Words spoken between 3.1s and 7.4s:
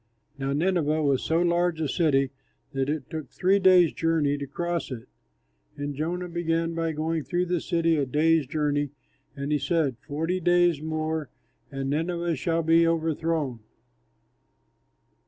took three days' journey to cross it. And Jonah began by going